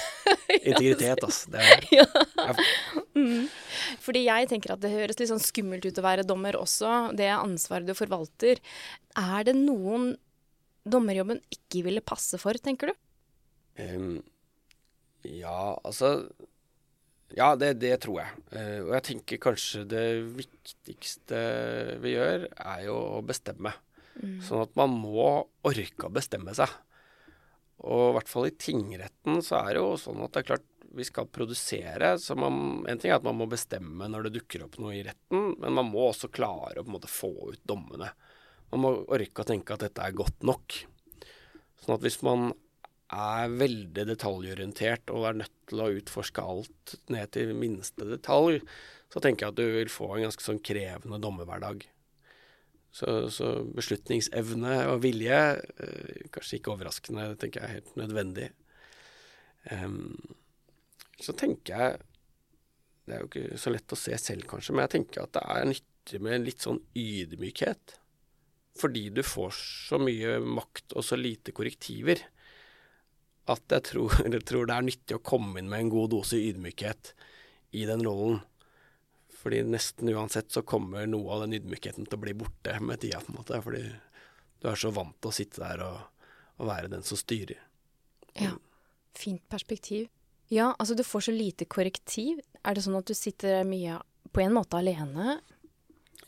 [0.73, 1.53] Integritet, altså.
[1.55, 2.55] Det er, Ja.
[3.15, 3.47] Mm.
[4.03, 7.31] Fordi jeg tenker at det høres litt sånn skummelt ut å være dommer også, det
[7.37, 8.59] ansvaret du forvalter.
[9.15, 10.17] Er det noen
[10.89, 12.99] dommerjobben ikke ville passe for, tenker du?
[13.79, 14.21] Ehm,
[15.23, 16.29] ja, altså
[17.37, 18.37] Ja, det, det tror jeg.
[18.55, 20.05] Uh, og jeg tenker kanskje det
[20.39, 21.41] viktigste
[22.01, 23.75] vi gjør, er jo å bestemme.
[24.43, 25.27] Sånn at man må
[25.69, 26.73] orke å bestemme seg.
[27.85, 30.67] Og i hvert fall i tingretten så er det jo sånn at det er klart
[30.99, 32.15] vi skal produsere.
[32.19, 35.05] Så man, en ting er at man må bestemme når det dukker opp noe i
[35.07, 38.11] retten, men man må også klare å på en måte få ut dommene.
[38.73, 40.81] Man må orke å tenke at dette er godt nok.
[41.85, 42.51] Sånn at hvis man
[43.09, 48.61] er veldig detaljorientert og er nødt til å utforske alt ned til minste detalj,
[49.09, 51.87] så tenker jeg at du vil få en ganske sånn krevende dommerhverdag.
[52.93, 55.41] Så, så beslutningsevne og vilje,
[55.85, 58.49] eh, kanskje ikke overraskende, tenker jeg er helt nødvendig.
[59.69, 60.17] Um,
[61.21, 61.99] så tenker jeg
[63.05, 65.43] Det er jo ikke så lett å se selv, kanskje, men jeg tenker at det
[65.49, 67.95] er nyttig med litt sånn ydmykhet.
[68.77, 72.21] Fordi du får så mye makt og så lite korrektiver
[73.53, 76.41] at jeg tror, jeg tror det er nyttig å komme inn med en god dose
[76.41, 77.13] ydmykhet
[77.79, 78.41] i den rollen.
[79.39, 83.21] Fordi nesten uansett så kommer noe av den ydmykheten til å bli borte med tida,
[83.23, 83.61] på en måte.
[83.63, 83.85] Fordi
[84.59, 86.25] du er så vant til å sitte der og,
[86.59, 87.61] og være den som styrer.
[88.39, 88.57] Ja.
[89.19, 90.09] Fint perspektiv.
[90.49, 92.41] Ja, altså du får så lite korrektiv.
[92.65, 93.99] Er det sånn at du sitter mye
[94.35, 95.39] på en måte alene?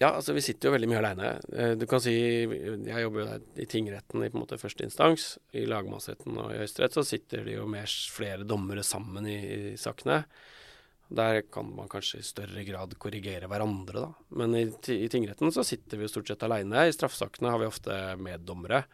[0.01, 1.31] Ja, altså vi sitter jo veldig mye aleine.
[1.77, 5.35] Du kan si Jeg jobber jo der i tingretten i på en måte første instans.
[5.53, 9.77] I lagmannsretten og i Høyesterett så sitter det jo mer, flere dommere sammen i, i
[9.81, 10.23] sakene.
[11.11, 14.11] Der kan man kanskje i større grad korrigere hverandre, da.
[14.41, 16.87] Men i, i tingretten så sitter vi jo stort sett aleine.
[16.87, 18.85] I straffesakene har vi ofte meddommere.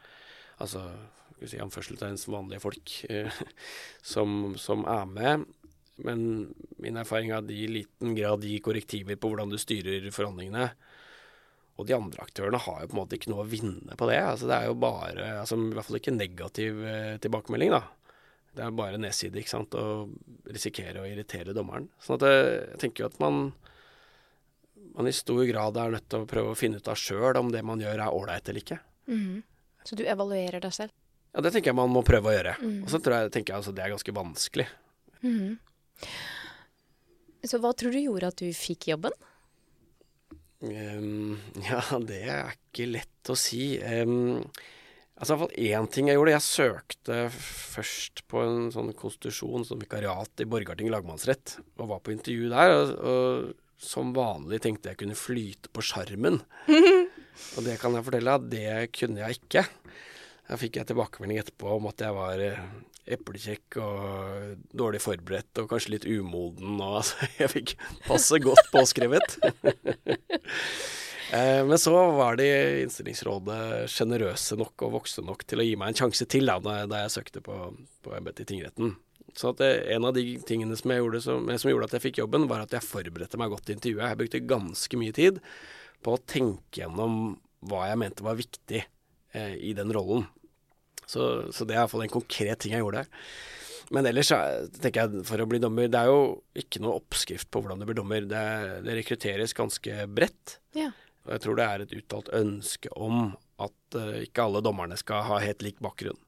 [0.59, 0.89] Altså
[1.37, 3.41] skal vi si anførselstegns vanlige folk eh,
[4.15, 5.47] som, som er med.
[6.03, 6.23] Men
[6.87, 10.71] min erfaring er at de i liten grad gir korrektiver på hvordan du styrer forhandlingene.
[11.77, 14.17] Og de andre aktørene har jo på en måte ikke noe å vinne på det.
[14.23, 17.83] Altså Det er jo bare altså I hvert fall ikke negativ eh, tilbakemelding, da.
[18.57, 19.77] Det er bare nedside, ikke sant.
[19.77, 20.07] Å
[20.49, 21.91] risikere å irritere dommeren.
[22.01, 23.51] Sånn at eh, jeg tenker jo at man
[24.97, 27.51] man i stor grad er nødt til å prøve å finne ut av sjøl om
[27.53, 28.79] det man gjør er ålreit eller ikke.
[29.13, 29.43] Mm.
[29.85, 30.95] Så du evaluerer deg selv?
[31.37, 32.55] Ja, det tenker jeg man må prøve å gjøre.
[32.81, 34.67] Og så tror jeg, tenker jeg altså det er ganske vanskelig.
[35.21, 35.59] Mhm.
[37.45, 39.15] Så hva tror du gjorde at du fikk jobben?
[40.65, 41.37] Um,
[41.69, 43.77] ja, det er ikke lett å si.
[43.83, 44.41] Um,
[45.19, 46.35] altså, i hvert fall én ting jeg gjorde.
[46.37, 52.17] Jeg søkte først på en sånn konstitusjon som vikariat i Borgarting lagmannsrett, og var på
[52.17, 52.75] intervju der.
[52.81, 56.41] Og, og som vanlig tenkte jeg kunne flyte på sjarmen.
[57.57, 59.67] og det kan jeg fortelle at det kunne jeg ikke.
[60.47, 62.63] Da fikk jeg tilbakemelding etterpå om at jeg var eh,
[63.07, 66.77] eplekjekk og dårlig forberedt og kanskje litt umoden.
[66.83, 67.75] Og altså, jeg fikk
[68.09, 69.39] passe godt påskrevet.
[71.35, 75.73] Eh, Men så var de i innstillingsrådet sjenerøse nok og voksne nok til å gi
[75.75, 77.57] meg en sjanse til da, da jeg- søkte på,
[78.07, 78.93] på embetet i tingretten.
[79.35, 82.47] Så det, en av de tingene som, gjorde som, som gjorde at jeg fikk jobben,
[82.47, 84.07] var at jeg forberedte meg godt til intervjuet.
[84.07, 85.41] Jeg brukte ganske mye tid
[86.07, 87.19] på å tenke gjennom
[87.67, 88.85] hva jeg mente var viktig
[89.35, 90.29] eh, i den rollen.
[91.07, 93.05] Så, så det er iallfall en konkret ting jeg gjorde.
[93.95, 97.47] Men ellers er- tenker jeg for å bli dommer Det er jo ikke noe oppskrift
[97.55, 98.25] på hvordan du blir dommer.
[98.27, 98.43] Det,
[98.87, 100.57] det rekrutteres ganske bredt.
[100.75, 100.89] Ja.
[101.27, 103.31] Og jeg tror det er et uttalt ønske om
[103.63, 106.19] at uh, ikke alle dommerne skal ha helt lik bakgrunn.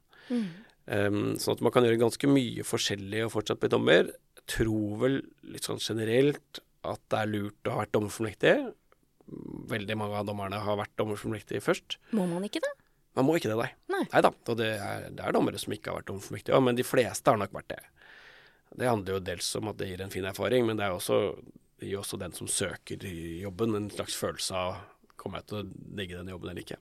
[0.89, 4.09] Um, sånn at man kan gjøre ganske mye forskjellig og fortsatt bli dommer.
[4.39, 5.19] Jeg tror vel
[5.51, 8.55] litt sånn generelt at det er lurt å ha vært dommerfullmektig.
[9.69, 11.99] Veldig mange av dommerne har vært dommerfullmektige først.
[12.17, 12.71] Må man ikke det?
[13.17, 13.69] Man må ikke det, nei.
[13.89, 14.21] Nei.
[14.21, 14.31] da.
[14.31, 17.31] Og det er, det er dommere som ikke har vært dommerfullmektige ja, men de fleste
[17.31, 17.81] har nok vært det.
[18.79, 21.17] Det handler jo dels om at det gir en fin erfaring, men det er også,
[21.81, 23.07] det gir også den som søker
[23.41, 24.77] jobben, en slags følelse av
[25.19, 25.67] kommer jeg til å
[25.99, 26.79] digge den jobben eller ikke.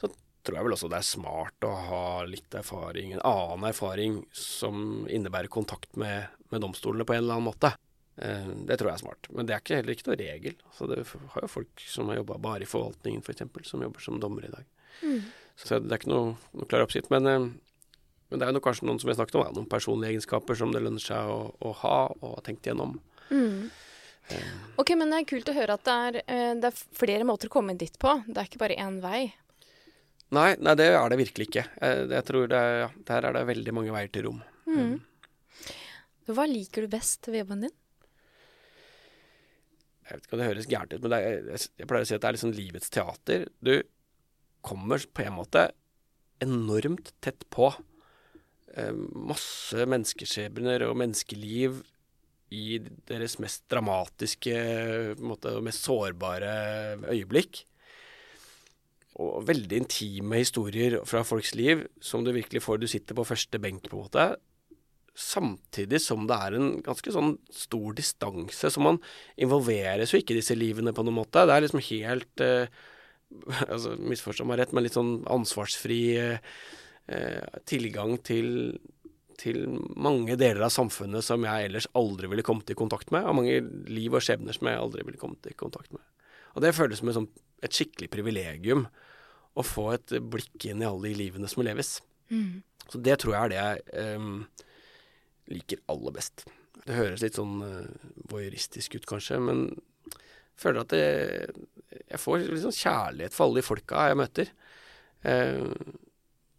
[0.00, 0.08] Så
[0.46, 5.04] tror jeg vel også det er smart å ha litt erfaring, en annen erfaring som
[5.10, 7.74] innebærer kontakt med, med domstolene på en eller annen måte.
[8.16, 9.30] Eh, det tror jeg er smart.
[9.34, 10.56] Men det er ikke, heller ikke noe regel.
[10.70, 11.02] Altså det
[11.34, 14.54] har jo folk som har jobba bare i forvaltningen f.eks., som jobber som dommere i
[14.54, 14.68] dag.
[15.60, 17.10] Så det er ikke noe, noe klar oppskrift.
[17.12, 17.46] Men, eh,
[18.30, 20.72] men det er jo kanskje noen som vi snakket om, da, noen personlige egenskaper som
[20.74, 22.96] det lønner seg å, å ha og ha tenkt gjennom.
[24.78, 27.50] Ok, men det er kult å høre at det er, eh, det er flere måter
[27.50, 28.14] å komme dit på.
[28.28, 29.28] Det er ikke bare én vei.
[30.30, 31.64] Nei, nei, det er det virkelig ikke.
[31.82, 34.42] Jeg, jeg tror det er, ja, der er det veldig mange veier til rom.
[36.30, 37.72] Hva liker du best ved jobben din?
[40.06, 42.08] Jeg vet ikke om det høres gærent ut, men det er, jeg, jeg pleier å
[42.08, 43.48] si at det er liksom livets teater.
[43.62, 43.72] Du
[44.64, 45.68] kommer på en måte
[46.40, 47.70] enormt tett på
[48.76, 51.80] eh, masse menneskeskjebner og menneskeliv
[52.50, 54.54] i deres mest dramatiske
[55.22, 56.52] måte, og mest sårbare
[57.12, 57.64] øyeblikk.
[59.20, 63.60] Og veldig intime historier fra folks liv som du virkelig får Du sitter på første
[63.62, 64.28] benk, på en måte.
[65.14, 68.70] Samtidig som det er en ganske sånn stor distanse.
[68.70, 68.98] Så man
[69.36, 71.44] involveres jo ikke i disse livene på noen måte.
[71.46, 72.72] Det er liksom helt eh,
[73.72, 76.56] altså Misforstå meg rett, men litt sånn ansvarsfri eh,
[77.68, 78.80] tilgang til
[79.40, 79.62] til
[79.96, 83.54] mange deler av samfunnet som jeg ellers aldri ville kommet i kontakt med, og mange
[83.88, 86.02] liv og skjebner som jeg aldri ville kommet i kontakt med.
[86.52, 88.84] Og det føles som et, et skikkelig privilegium
[89.56, 92.02] å få et blikk inn i alle de livene som leves.
[92.28, 92.60] Mm.
[92.90, 94.66] Så det tror jeg er det jeg eh,
[95.56, 96.44] liker aller best.
[96.80, 99.66] Det høres litt sånn uh, voyeuristisk ut kanskje, men
[100.60, 101.06] føler at det,
[102.00, 104.52] jeg får sånn kjærlighet for alle de folka jeg møter.
[105.24, 105.72] Uh,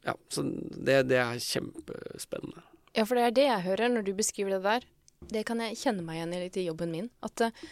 [0.06, 2.66] ja, så det, det er kjempespennende.
[2.98, 4.90] Ja, for det er det jeg hører når du beskriver det der.
[5.32, 7.10] Det kan jeg kjenne meg igjen i litt i jobben min.
[7.24, 7.66] At uh,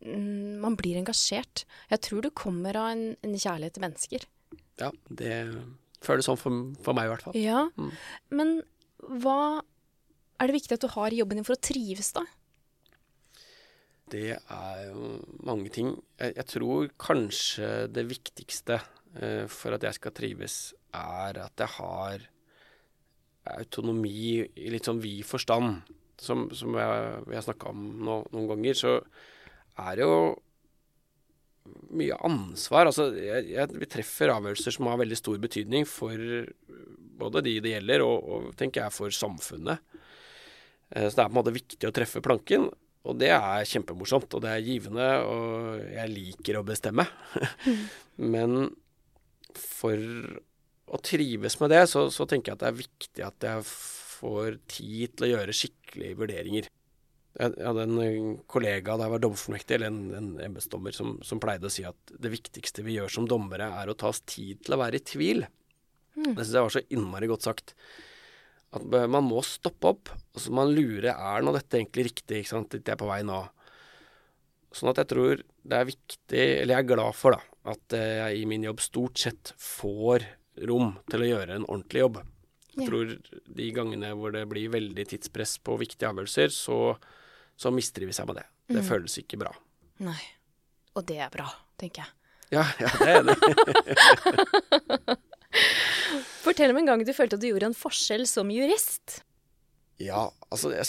[0.00, 1.64] man blir engasjert.
[1.90, 4.28] Jeg tror det kommer av en, en kjærlighet til mennesker.
[4.80, 5.34] Ja, det
[6.04, 7.36] føles sånn for, for, meg i hvert fall.
[7.36, 7.90] Ja, mm.
[8.36, 8.54] Men
[9.20, 9.60] hva
[10.40, 12.24] er det viktig at du har i jobben din for å trives, da?
[14.10, 15.14] Det er jo
[15.46, 15.94] mange ting.
[16.18, 20.58] Jeg, jeg tror kanskje det viktigste uh, for at jeg skal trives,
[20.96, 22.28] er at jeg har
[23.50, 25.80] autonomi i litt sånn vid forstand,
[26.20, 28.96] som, som jeg, har snakka om nå, noen ganger, så
[29.80, 30.20] er det jo
[31.96, 32.90] mye ansvar.
[32.90, 36.20] Altså, jeg, jeg, vi treffer avgjørelser som har veldig stor betydning for
[37.20, 39.82] både de det gjelder, og, og tenker jeg for samfunnet.
[40.90, 42.68] Eh, så det er på en måte viktig å treffe planken.
[43.08, 47.06] Og det er kjempemorsomt, og det er givende, og jeg liker å bestemme.
[48.34, 48.74] Men
[49.56, 49.96] for
[50.90, 54.58] å trives med det, så, så, tenker jeg at det er viktig at jeg får
[54.68, 56.68] tid til å gjøre skikkelige vurderinger.
[57.40, 61.70] Jeg, hadde en kollega da jeg var dommerfullmektig, eller en, en embetsdommer, som, som, pleide
[61.70, 64.76] å si at det viktigste vi gjør som dommere, er å ta oss tid til
[64.76, 65.46] å være i tvil.
[66.18, 66.34] Mm.
[66.34, 67.76] Det syns jeg var så innmari godt sagt.
[68.76, 70.10] At man må stoppe opp.
[70.34, 73.22] Altså man lurer er nå dette egentlig riktig, ikke sant, dit jeg er på vei
[73.26, 73.40] nå.
[74.70, 78.42] Sånn at jeg tror det er viktig, eller jeg er glad for, da, at jeg
[78.42, 80.26] i min jobb stort sett får
[80.70, 82.20] rom til å gjøre en ordentlig jobb.
[82.76, 83.10] Jeg tror
[83.58, 86.78] de gangene hvor det blir veldig tidspress på viktige avgjørelser, så,
[87.58, 88.46] så mistrives jeg med det.
[88.70, 88.86] Det mm.
[88.86, 89.50] føles ikke bra.
[90.06, 90.20] Nei.
[90.94, 91.48] Og det er bra,
[91.80, 92.10] tenker jeg.
[92.54, 93.34] Ja, ja det er det.
[96.42, 99.20] Fortell om en gang du følte at du gjorde en forskjell som jurist.
[100.00, 100.88] Ja, altså jeg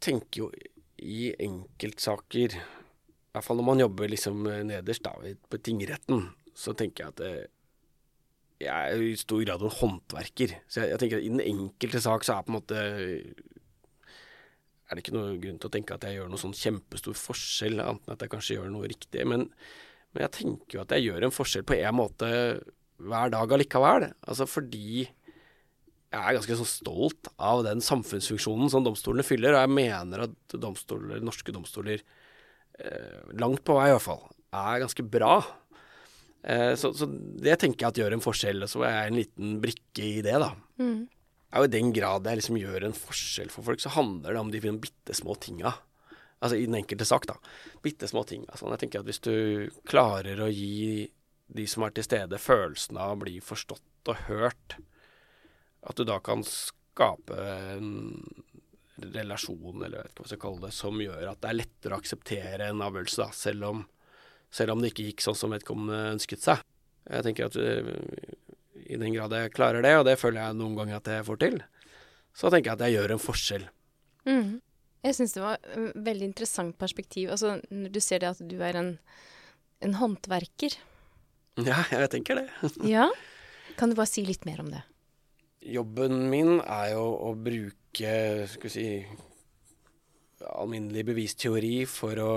[0.00, 0.50] tenker jo
[1.00, 2.60] i enkeltsaker I
[3.34, 5.14] hvert fall når man jobber liksom nederst da,
[5.50, 7.32] på tingretten, så tenker jeg at det,
[8.60, 10.58] jeg er i stor grad en håndverker.
[10.68, 12.80] Så jeg, jeg, tenker at i den enkelte sak så er på en måte
[14.90, 17.78] er det ikke noen grunn til å tenke at jeg gjør noe sånn kjempestor forskjell,
[17.78, 19.22] annet enn at jeg kanskje gjør noe riktig.
[19.30, 19.46] Men,
[20.10, 22.30] men jeg tenker jo at jeg gjør en forskjell på en måte
[23.00, 24.10] hver dag allikevel.
[24.28, 25.06] Altså fordi
[26.10, 30.56] jeg er ganske sånn stolt av den samfunnsfunksjonen som domstolene fyller, og jeg mener at
[30.58, 32.02] domstoler, norske domstoler,
[32.82, 35.36] eh, langt på vei i hvert fall, er ganske bra.
[36.42, 38.64] Eh, så, så, det tenker jeg at gjør en forskjell.
[38.66, 40.50] Og så er jeg en liten brikke i det, da.
[40.82, 41.04] Mm.
[41.50, 44.50] Og I den grad jeg liksom gjør en forskjell for folk, så handler det om
[44.50, 45.74] de bitte små tinga.
[46.40, 47.36] Altså i den enkelte sak, da.
[47.84, 48.46] Bitte små ting.
[48.48, 49.34] Altså, jeg tenker at hvis du
[49.88, 51.04] klarer å gi
[51.50, 54.76] de som er til stede, følelsen av å bli forstått og hørt,
[55.86, 57.36] at du da kan skape
[57.74, 57.90] en
[59.00, 61.96] relasjon, eller jeg vet hva jeg skal kalle det, som gjør at det er lettere
[61.96, 63.82] å akseptere en avgjørelse, da, selv om
[64.50, 66.64] selv om det ikke gikk sånn som vedkommende ønsket seg.
[67.06, 67.92] Jeg tenker at uh,
[68.80, 71.40] i den grad jeg klarer det, og det føler jeg noen ganger at jeg får
[71.44, 71.60] til,
[72.36, 73.66] så tenker jeg at jeg gjør en forskjell.
[74.28, 74.50] Mm.
[75.06, 77.30] Jeg syns det var et veldig interessant perspektiv.
[77.32, 78.90] Altså når du ser det at du er en,
[79.86, 80.76] en håndverker.
[81.58, 82.46] Ja, jeg tenker det.
[82.96, 83.08] ja.
[83.78, 84.84] Kan du bare si litt mer om det?
[85.60, 88.14] Jobben min er jo å bruke
[88.48, 88.86] skal vi si
[90.40, 92.34] alminnelig bevisteori for å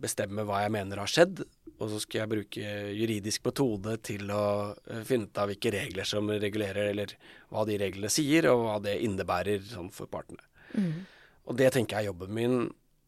[0.00, 1.42] bestemme hva jeg mener har skjedd.
[1.80, 4.44] Og så skal jeg bruke juridisk metode til å
[4.76, 7.14] eh, finne ut av hvilke regler som regulerer, eller
[7.48, 10.44] hva de reglene sier, og hva det innebærer sånn for partene.
[10.76, 11.06] Mm.
[11.48, 12.58] Og det tenker jeg er jobben min.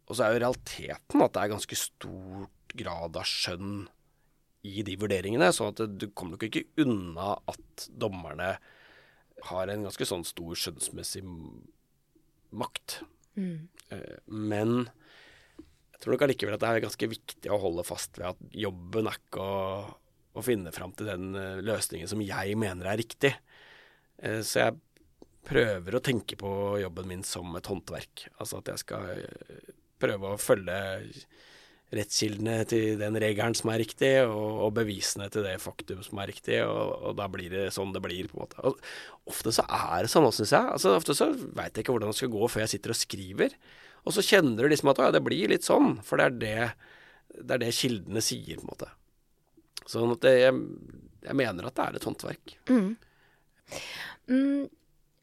[0.09, 3.85] Og så er jo realiteten at det er ganske stor grad av skjønn
[4.63, 5.49] i de vurderingene.
[5.55, 8.53] sånn at du kommer nok ikke unna at dommerne
[9.49, 11.25] har en ganske sånn stor skjønnsmessig
[12.55, 13.01] makt.
[13.35, 13.69] Mm.
[13.91, 14.77] Eh, Men
[15.59, 19.09] jeg tror nok allikevel at det er ganske viktig å holde fast ved at jobben
[19.11, 19.59] er ikke å,
[20.39, 23.35] å finne fram til den eh, løsningen som jeg mener er riktig.
[24.23, 24.79] Eh, Så jeg
[25.43, 28.29] prøver å tenke på jobben min som et håndverk.
[28.39, 29.25] Altså at jeg skal
[30.03, 30.77] prøve å følge
[31.93, 36.31] rettskildene til den regelen som er riktig, og, og bevisene til det faktum som er
[36.33, 38.65] riktig, og, og da blir det sånn det blir, på en måte.
[38.65, 40.73] Og ofte så er det sånn òg, syns jeg.
[40.77, 43.57] Altså, ofte så veit jeg ikke hvordan det skal gå før jeg sitter og skriver.
[44.03, 46.39] Og så kjenner du liksom at å, ja, det blir litt sånn, for det er
[46.41, 46.59] det,
[47.39, 48.91] det, er det kildene sier, på en måte.
[49.91, 50.61] Sånn at det, jeg,
[51.29, 52.55] jeg mener at det er et håndverk.
[52.71, 52.93] Mm.
[54.33, 54.63] Mm.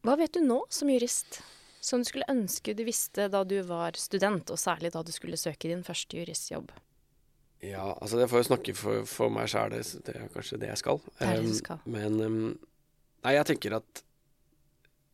[0.06, 1.42] Hva vet du nå som jurist,
[1.82, 5.40] som du skulle ønske du visste da du var student, og særlig da du skulle
[5.40, 6.72] søke din første juristjobb?
[7.66, 10.70] Ja, altså jeg får jo snakke for, for meg sjæl, det, det er kanskje det
[10.72, 11.02] jeg skal.
[11.18, 11.82] Det er det du Um, skal.
[11.92, 12.38] Men um,
[13.26, 14.04] nei, jeg tenker at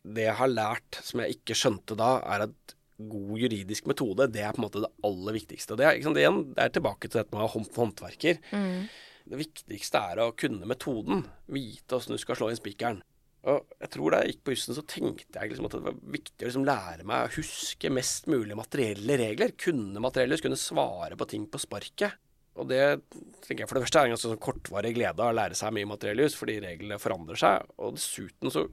[0.05, 4.43] det jeg har lært som jeg ikke skjønte da, er at god juridisk metode, det
[4.45, 5.75] er på en måte det aller viktigste.
[5.79, 8.39] Det er, sant, det det er tilbake til dette med å være håndverker.
[8.53, 8.85] Mm.
[9.25, 11.25] Det viktigste er å kunne metoden.
[11.51, 13.01] Vite åssen du skal slå inn spikeren.
[13.45, 15.97] Og jeg tror da jeg gikk på jussen, så tenkte jeg liksom at det var
[16.15, 19.53] viktig å liksom lære meg å huske mest mulig materielle regler.
[19.61, 22.17] Kunne materielle, kunne svare på ting på sparket.
[22.55, 22.81] Og det
[23.45, 25.75] tenker jeg for det første er en ganske sånn kortvarig glede av å lære seg
[25.75, 27.69] mye materiell jus, fordi reglene forandrer seg.
[27.77, 28.65] Og dessuten så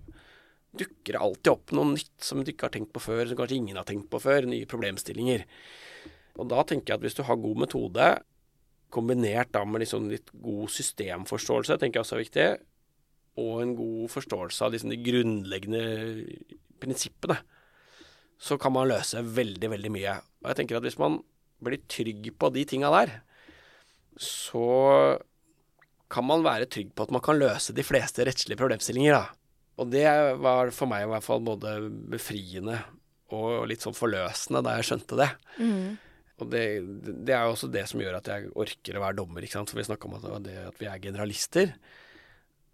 [0.72, 3.58] dukker det alltid opp noe nytt som du ikke har tenkt på før, som kanskje
[3.58, 4.48] ingen har tenkt på før.
[4.48, 5.44] Nye problemstillinger.
[6.40, 8.12] Og da tenker jeg at hvis du har god metode,
[8.92, 12.46] kombinert da med liksom litt god systemforståelse, tenker jeg også er viktig,
[13.40, 15.82] og en god forståelse av liksom de grunnleggende
[16.82, 17.38] prinsippene,
[18.42, 20.16] så kan man løse veldig, veldig mye.
[20.42, 21.20] Og jeg tenker at hvis man
[21.62, 23.14] blir trygg på de tinga der,
[24.20, 24.66] så
[26.12, 29.38] kan man være trygg på at man kan løse de fleste rettslige problemstillinger, da.
[29.80, 30.04] Og det
[30.42, 31.78] var for meg i hvert fall både
[32.12, 32.76] befriende
[33.32, 35.28] og litt sånn forløsende da jeg skjønte det.
[35.56, 35.94] Mm.
[36.42, 36.64] Og det,
[37.24, 39.72] det er jo også det som gjør at jeg orker å være dommer, ikke sant.
[39.72, 41.72] For vi snakka om at, det at vi er generalister.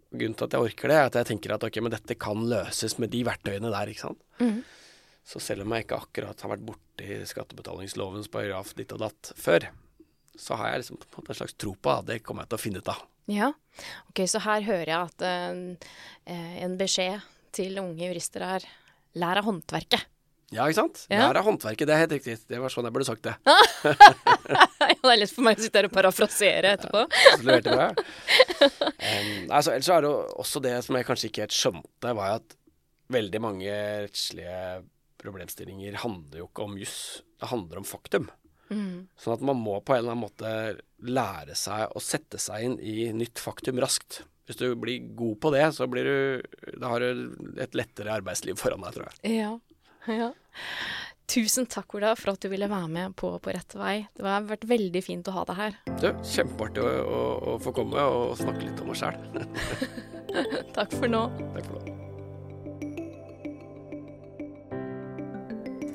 [0.09, 2.47] Grunnen til at jeg orker det, er at jeg tenker at ok, men dette kan
[2.49, 4.23] løses med de verktøyene der, ikke sant.
[4.41, 4.63] Mm.
[5.29, 9.69] Så selv om jeg ikke akkurat har vært borti skattebetalingslovens paragraf ditt og datt før,
[10.39, 12.53] så har jeg liksom på en måte en slags tro på at det kommer jeg
[12.53, 13.03] til å finne ut av.
[13.29, 13.51] Ja.
[14.09, 18.65] Ok, så her hører jeg at eh, en beskjed til unge jurister er
[19.19, 20.09] lær av håndverket.
[20.49, 21.03] Ja, ikke sant?
[21.13, 21.27] Ja.
[21.29, 22.37] Der er håndverket, det er helt riktig.
[22.49, 23.35] Det var sånn jeg burde sagt det.
[23.45, 27.03] ja, det er lett for meg å sitte her og parafrasere etterpå.
[27.13, 27.89] Så leverte bra.
[27.93, 32.57] Um, altså, ellers er det også det som jeg kanskje ikke helt skjønte, var at
[33.13, 34.57] veldig mange rettslige
[35.21, 36.99] problemstillinger handler jo ikke om juss,
[37.41, 38.29] det handler om faktum.
[38.73, 39.09] Mm.
[39.21, 40.55] Sånn at man må på en eller annen måte
[41.09, 44.23] lære seg å sette seg inn i nytt faktum raskt.
[44.49, 48.57] Hvis du blir god på det, så blir du Da har du et lettere arbeidsliv
[48.57, 49.43] foran deg, tror jeg.
[49.43, 49.51] Ja.
[50.23, 50.33] ja.
[51.29, 54.07] Tusen takk, Ola, for at du ville være med på På rett vei.
[54.17, 55.79] Det har vært veldig fint å ha deg her.
[56.01, 59.19] Du, kjempeartig å, å, å få komme og snakke litt om meg sjæl.
[60.79, 61.27] Takk for nå.
[61.57, 61.97] Takk for nå.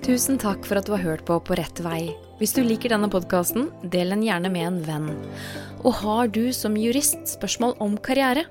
[0.03, 2.11] Tusen takk for at du har hørt på På rett vei.
[2.37, 5.09] Hvis du liker denne podkasten, del den gjerne med en venn.
[5.81, 8.43] Og har du som jurist spørsmål om karriere?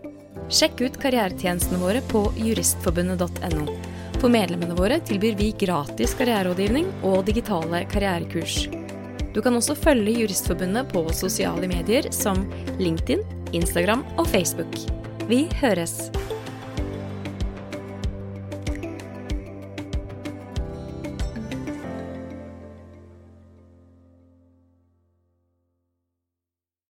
[0.49, 3.92] Sjekk ut karrieretjenestene våre på juristforbundet.no.
[4.23, 8.69] For medlemmene våre tilbyr vi gratis karriererådgivning og digitale karrierekurs.
[9.35, 12.47] Du kan også følge Juristforbundet på sosiale medier som
[12.79, 14.79] LinkedIn, Instagram og Facebook.
[15.27, 16.22] Vi høres!